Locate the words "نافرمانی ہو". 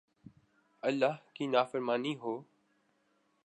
1.47-2.33